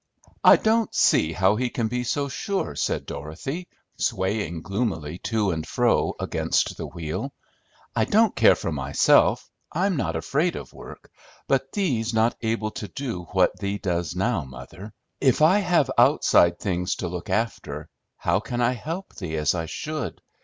"I 0.43 0.55
don't 0.55 0.91
see 0.95 1.31
how 1.31 1.57
he 1.57 1.69
can 1.69 1.87
be 1.87 2.03
so 2.03 2.27
sure," 2.27 2.73
said 2.73 3.05
Dorothy, 3.05 3.67
swaying 3.97 4.63
gloomily 4.63 5.19
to 5.19 5.51
and 5.51 5.63
fro 5.63 6.15
against 6.19 6.75
the 6.75 6.87
wheel. 6.87 7.33
"I 7.95 8.05
don't 8.05 8.35
care 8.35 8.55
for 8.55 8.71
myself, 8.71 9.47
I'm 9.71 9.95
not 9.97 10.15
afraid 10.15 10.55
of 10.55 10.73
work, 10.73 11.11
but 11.47 11.71
thee's 11.71 12.15
not 12.15 12.35
able 12.41 12.71
to 12.81 12.87
do 12.87 13.27
what 13.33 13.59
thee 13.59 13.77
does 13.77 14.15
now, 14.15 14.43
mother. 14.43 14.91
If 15.19 15.43
I 15.43 15.59
have 15.59 15.91
outside 15.99 16.57
things 16.57 16.95
to 16.95 17.07
look 17.07 17.29
after, 17.29 17.87
how 18.17 18.39
can 18.39 18.59
I 18.59 18.71
help 18.71 19.13
thee 19.13 19.37
as 19.37 19.53
I 19.53 19.67
should? 19.67 20.19